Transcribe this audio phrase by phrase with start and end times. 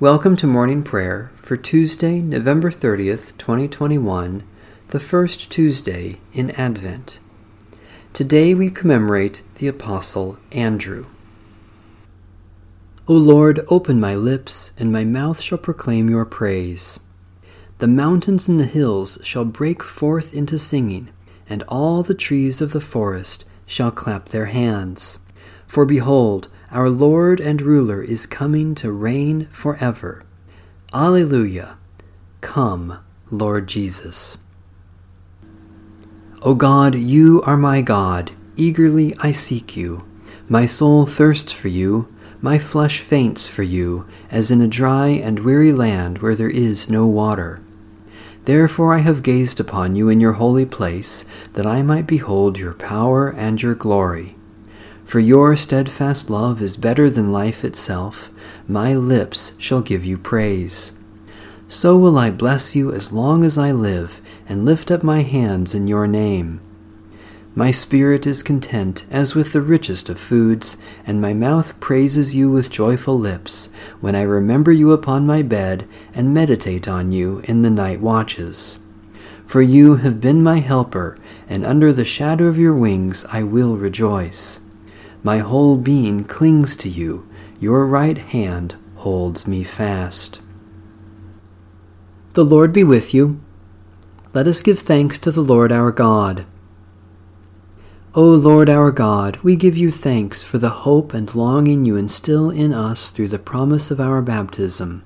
[0.00, 4.44] Welcome to morning prayer for Tuesday, November 30th, 2021,
[4.90, 7.18] the first Tuesday in Advent.
[8.12, 11.06] Today we commemorate the Apostle Andrew.
[13.08, 17.00] O Lord, open my lips, and my mouth shall proclaim your praise.
[17.78, 21.08] The mountains and the hills shall break forth into singing,
[21.48, 25.18] and all the trees of the forest shall clap their hands.
[25.66, 30.24] For behold, our Lord and Ruler is coming to reign forever.
[30.92, 31.78] Alleluia!
[32.40, 32.98] Come,
[33.30, 34.38] Lord Jesus.
[36.42, 38.30] O God, you are my God.
[38.56, 40.04] Eagerly I seek you.
[40.48, 42.14] My soul thirsts for you.
[42.40, 46.88] My flesh faints for you, as in a dry and weary land where there is
[46.88, 47.60] no water.
[48.44, 51.24] Therefore I have gazed upon you in your holy place,
[51.54, 54.37] that I might behold your power and your glory.
[55.08, 58.28] For your steadfast love is better than life itself.
[58.68, 60.92] My lips shall give you praise.
[61.66, 65.74] So will I bless you as long as I live, and lift up my hands
[65.74, 66.60] in your name.
[67.54, 72.50] My spirit is content as with the richest of foods, and my mouth praises you
[72.50, 73.70] with joyful lips,
[74.02, 78.78] when I remember you upon my bed and meditate on you in the night watches.
[79.46, 81.16] For you have been my helper,
[81.48, 84.60] and under the shadow of your wings I will rejoice.
[85.28, 87.28] My whole being clings to you.
[87.60, 90.40] Your right hand holds me fast.
[92.32, 93.38] The Lord be with you.
[94.32, 96.46] Let us give thanks to the Lord our God.
[98.14, 102.48] O Lord our God, we give you thanks for the hope and longing you instill
[102.48, 105.04] in us through the promise of our baptism.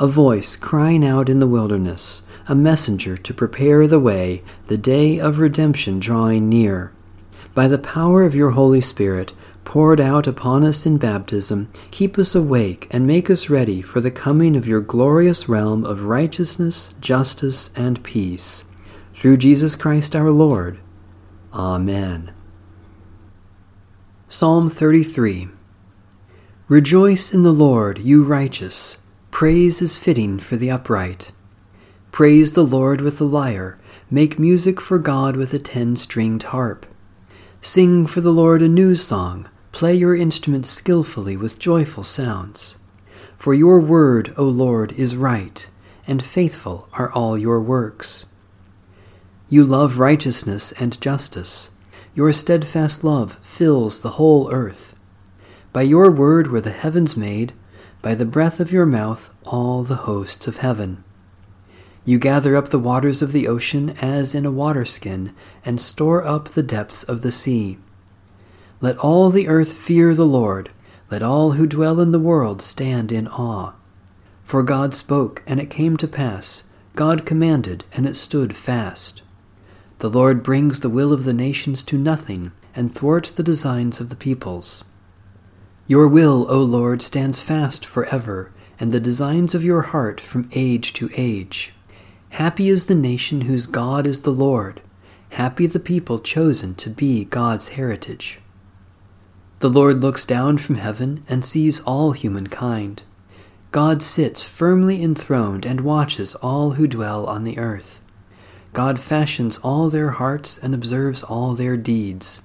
[0.00, 5.20] A voice crying out in the wilderness, a messenger to prepare the way, the day
[5.20, 6.92] of redemption drawing near.
[7.54, 9.32] By the power of your Holy Spirit,
[9.64, 14.10] poured out upon us in baptism, keep us awake and make us ready for the
[14.10, 18.64] coming of your glorious realm of righteousness, justice, and peace.
[19.14, 20.78] Through Jesus Christ our Lord.
[21.52, 22.32] Amen.
[24.28, 25.48] Psalm 33
[26.68, 28.98] Rejoice in the Lord, you righteous.
[29.30, 31.32] Praise is fitting for the upright.
[32.12, 33.78] Praise the Lord with the lyre.
[34.10, 36.86] Make music for God with a ten stringed harp.
[37.62, 39.46] Sing for the Lord a new song.
[39.70, 42.78] Play your instruments skillfully with joyful sounds.
[43.36, 45.68] For your word, O Lord, is right,
[46.06, 48.24] and faithful are all your works.
[49.50, 51.70] You love righteousness and justice.
[52.14, 54.94] Your steadfast love fills the whole earth.
[55.70, 57.52] By your word were the heavens made,
[58.00, 61.04] by the breath of your mouth all the hosts of heaven.
[62.10, 65.32] You gather up the waters of the ocean as in a waterskin,
[65.64, 67.78] and store up the depths of the sea.
[68.80, 70.70] Let all the earth fear the Lord.
[71.08, 73.74] Let all who dwell in the world stand in awe.
[74.42, 76.64] For God spoke, and it came to pass.
[76.96, 79.22] God commanded, and it stood fast.
[79.98, 84.08] The Lord brings the will of the nations to nothing, and thwarts the designs of
[84.08, 84.82] the peoples.
[85.86, 88.50] Your will, O Lord, stands fast forever,
[88.80, 91.72] and the designs of your heart from age to age.
[92.30, 94.80] Happy is the nation whose God is the Lord.
[95.30, 98.38] Happy the people chosen to be God's heritage.
[99.58, 103.02] The Lord looks down from heaven and sees all humankind.
[103.72, 108.00] God sits firmly enthroned and watches all who dwell on the earth.
[108.72, 112.42] God fashions all their hearts and observes all their deeds.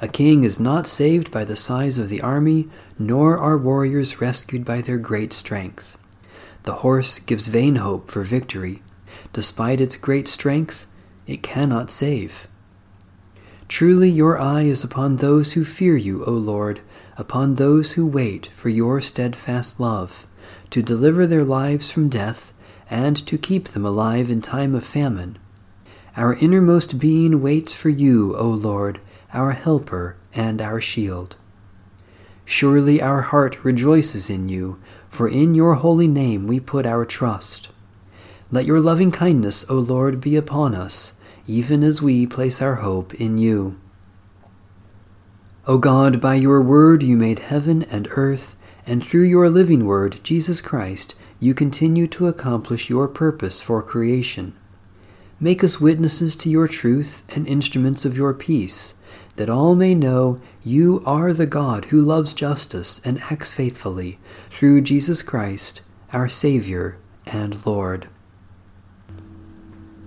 [0.00, 4.64] A king is not saved by the size of the army, nor are warriors rescued
[4.64, 5.96] by their great strength.
[6.64, 8.82] The horse gives vain hope for victory.
[9.34, 10.86] Despite its great strength,
[11.26, 12.46] it cannot save.
[13.66, 16.82] Truly your eye is upon those who fear you, O Lord,
[17.16, 20.28] upon those who wait for your steadfast love,
[20.70, 22.54] to deliver their lives from death,
[22.88, 25.36] and to keep them alive in time of famine.
[26.16, 29.00] Our innermost being waits for you, O Lord,
[29.32, 31.34] our helper and our shield.
[32.44, 37.70] Surely our heart rejoices in you, for in your holy name we put our trust.
[38.54, 41.14] Let your loving kindness, O Lord, be upon us
[41.44, 43.80] even as we place our hope in you.
[45.66, 48.54] O God, by your word you made heaven and earth,
[48.86, 54.54] and through your living word, Jesus Christ, you continue to accomplish your purpose for creation.
[55.40, 58.94] Make us witnesses to your truth and instruments of your peace,
[59.34, 64.82] that all may know you are the God who loves justice and acts faithfully, through
[64.82, 65.80] Jesus Christ,
[66.12, 68.06] our Savior and Lord.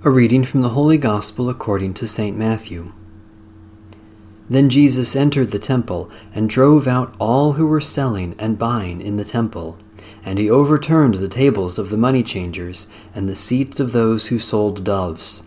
[0.04, 2.38] A reading from the Holy Gospel according to St.
[2.38, 2.94] Matthew.
[4.48, 9.18] Then Jesus entered the temple and drove out all who were selling and buying in
[9.18, 9.80] the temple,
[10.24, 14.38] and he overturned the tables of the money changers and the seats of those who
[14.38, 15.42] sold doves.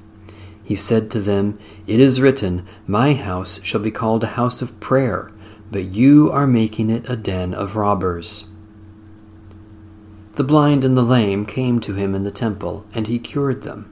[0.64, 1.56] He said to them,
[1.86, 5.30] It is written, My house shall be called a house of prayer,
[5.70, 8.48] but you are making it a den of robbers.
[10.34, 13.89] The blind and the lame came to him in the temple, and he cured them.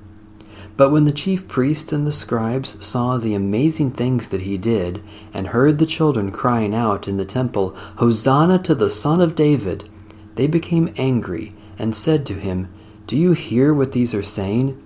[0.79, 5.03] But when the chief priests and the scribes saw the amazing things that he did,
[5.35, 9.91] and heard the children crying out in the temple, Hosanna to the Son of David,
[10.37, 12.73] they became angry and said to him,
[13.09, 14.81] Do you hear what these are saying?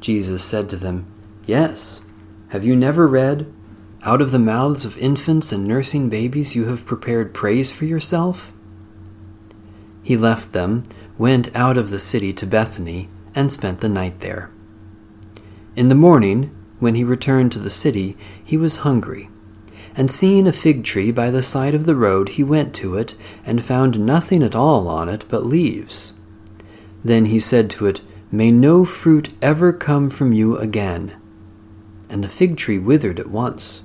[0.00, 1.12] Jesus said to them,
[1.46, 2.02] Yes.
[2.50, 3.52] Have you never read,
[4.04, 8.52] Out of the mouths of infants and nursing babies you have prepared praise for yourself?
[10.04, 10.84] He left them,
[11.18, 14.51] went out of the city to Bethany, and spent the night there.
[15.74, 19.30] In the morning, when he returned to the city, he was hungry.
[19.94, 23.16] And seeing a fig tree by the side of the road, he went to it,
[23.46, 26.14] and found nothing at all on it but leaves.
[27.02, 31.16] Then he said to it, May no fruit ever come from you again.
[32.08, 33.84] And the fig tree withered at once.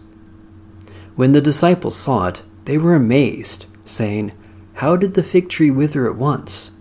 [1.16, 4.34] When the disciples saw it, they were amazed, saying,
[4.76, 6.72] How did the fig tree wither at once?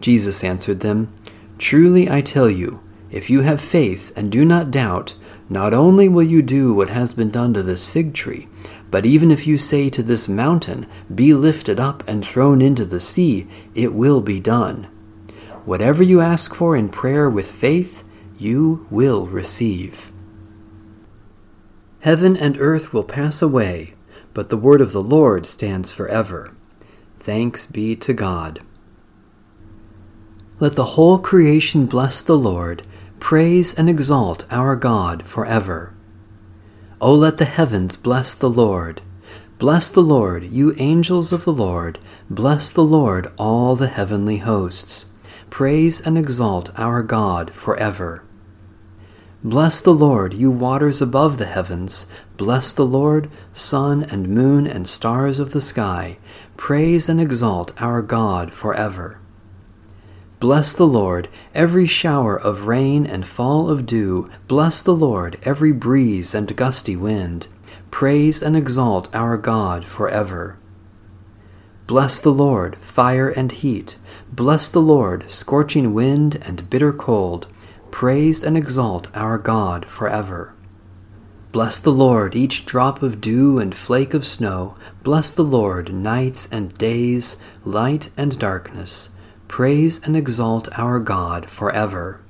[0.00, 1.12] Jesus answered them,
[1.58, 2.80] Truly I tell you,
[3.10, 5.14] if you have faith and do not doubt,
[5.48, 8.48] not only will you do what has been done to this fig tree,
[8.90, 13.00] but even if you say to this mountain, Be lifted up and thrown into the
[13.00, 14.84] sea, it will be done.
[15.64, 18.04] Whatever you ask for in prayer with faith,
[18.38, 20.12] you will receive.
[22.00, 23.94] Heaven and earth will pass away,
[24.32, 26.54] but the word of the Lord stands forever.
[27.18, 28.60] Thanks be to God.
[30.58, 32.82] Let the whole creation bless the Lord
[33.20, 35.94] Praise and exalt our God forever.
[37.00, 39.02] O let the heavens bless the Lord.
[39.58, 42.00] Bless the Lord, you angels of the Lord.
[42.28, 45.06] Bless the Lord, all the heavenly hosts.
[45.48, 48.24] Praise and exalt our God forever.
[49.44, 52.06] Bless the Lord, you waters above the heavens.
[52.36, 56.18] Bless the Lord, sun and moon and stars of the sky.
[56.56, 59.19] Praise and exalt our God forever.
[60.40, 64.30] Bless the Lord, every shower of rain and fall of dew.
[64.48, 67.46] Bless the Lord, every breeze and gusty wind.
[67.90, 70.58] Praise and exalt our God forever.
[71.86, 73.98] Bless the Lord, fire and heat.
[74.32, 77.46] Bless the Lord, scorching wind and bitter cold.
[77.90, 80.54] Praise and exalt our God forever.
[81.52, 84.74] Bless the Lord, each drop of dew and flake of snow.
[85.02, 89.10] Bless the Lord, nights and days, light and darkness.
[89.50, 92.20] Praise and exalt our God forever.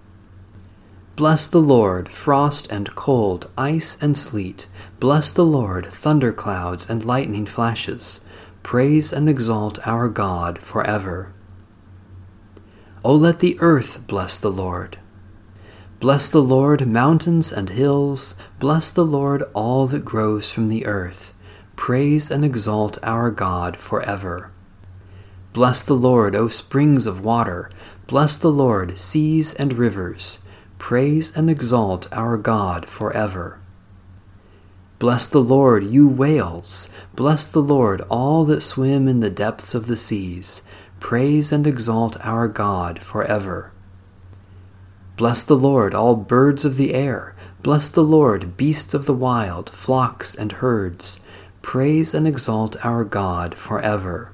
[1.16, 4.68] Bless the Lord, frost and cold, ice and sleet.
[5.00, 8.24] Bless the Lord, thunderclouds and lightning flashes.
[8.62, 11.34] Praise and exalt our God forever.
[13.04, 14.98] O let the earth bless the Lord.
[16.00, 18.34] Bless the Lord, mountains and hills.
[18.58, 21.34] Bless the Lord, all that grows from the earth.
[21.76, 24.52] Praise and exalt our God forever.
[25.52, 27.70] Bless the Lord, O springs of water.
[28.06, 30.38] Bless the Lord, seas and rivers.
[30.78, 33.60] Praise and exalt our God forever.
[35.00, 36.88] Bless the Lord, you whales.
[37.16, 40.62] Bless the Lord, all that swim in the depths of the seas.
[41.00, 43.72] Praise and exalt our God forever.
[45.16, 47.34] Bless the Lord, all birds of the air.
[47.62, 51.18] Bless the Lord, beasts of the wild, flocks and herds.
[51.60, 54.32] Praise and exalt our God forever.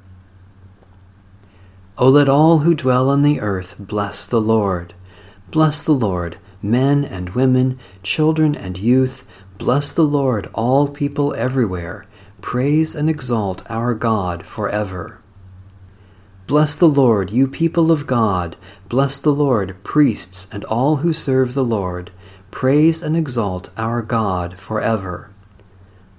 [1.98, 4.92] O let all who dwell on the earth bless the Lord.
[5.50, 9.26] Bless the Lord, men and women, children and youth.
[9.56, 12.04] Bless the Lord, all people everywhere.
[12.42, 15.22] Praise and exalt our God forever.
[16.46, 18.56] Bless the Lord, you people of God.
[18.90, 22.10] Bless the Lord, priests and all who serve the Lord.
[22.50, 25.30] Praise and exalt our God forever.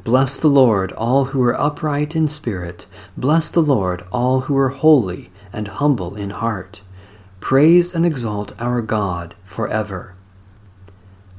[0.03, 2.87] Bless the Lord, all who are upright in spirit.
[3.15, 6.83] Bless the Lord, all who are holy and humble in heart.
[7.39, 10.13] Praise and exalt our God forever.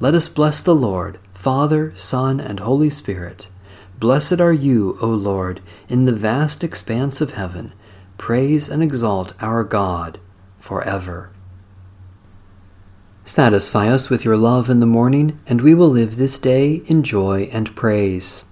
[0.00, 3.46] Let us bless the Lord, Father, Son, and Holy Spirit.
[4.00, 7.72] Blessed are you, O Lord, in the vast expanse of heaven.
[8.16, 10.18] Praise and exalt our God
[10.58, 11.30] forever.
[13.24, 17.04] Satisfy us with your love in the morning, and we will live this day in
[17.04, 18.46] joy and praise.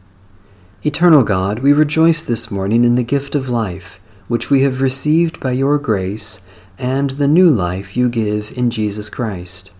[0.85, 5.40] Eternal God, we rejoice this morning in the gift of life which we have received
[5.40, 6.40] by your grace,
[6.78, 9.71] and the new life you give in Jesus Christ.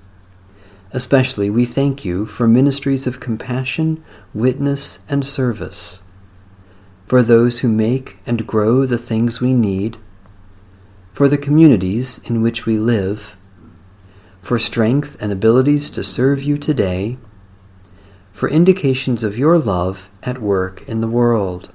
[0.93, 6.03] Especially we thank you for ministries of compassion, witness, and service,
[7.07, 9.99] for those who make and grow the things we need,
[11.11, 13.37] for the communities in which we live,
[14.41, 17.19] for strength and abilities to serve you today,
[18.33, 21.73] for indications of your love at work in the world.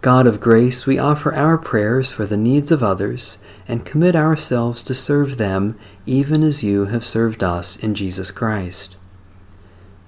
[0.00, 4.84] God of grace, we offer our prayers for the needs of others and commit ourselves
[4.84, 5.76] to serve them
[6.06, 8.96] even as you have served us in Jesus Christ.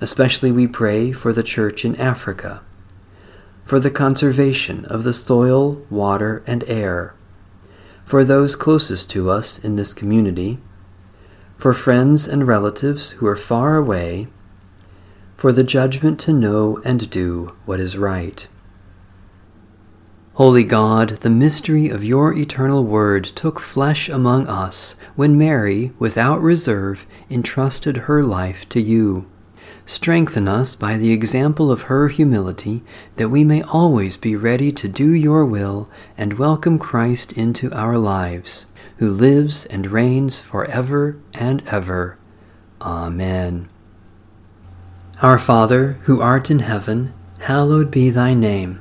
[0.00, 2.62] Especially we pray for the Church in Africa,
[3.64, 7.14] for the conservation of the soil, water, and air,
[8.04, 10.59] for those closest to us in this community,
[11.56, 14.28] for friends and relatives who are far away,
[15.37, 18.47] for the judgment to know and do what is right.
[20.34, 26.40] Holy God, the mystery of your eternal word took flesh among us when Mary, without
[26.40, 29.28] reserve, entrusted her life to you.
[29.84, 32.82] Strengthen us by the example of her humility,
[33.16, 37.99] that we may always be ready to do your will and welcome Christ into our
[37.99, 38.66] lives,
[38.99, 42.18] who lives and reigns forever and ever.
[42.80, 43.68] Amen.
[45.20, 48.80] Our Father, who art in heaven, hallowed be thy name.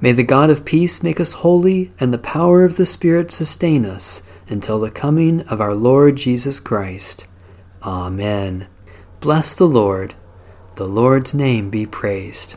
[0.00, 3.86] May the God of peace make us holy, and the power of the Spirit sustain
[3.86, 7.26] us until the coming of our Lord Jesus Christ.
[7.82, 8.66] Amen.
[9.20, 10.14] Bless the Lord.
[10.74, 12.56] The Lord's name be praised.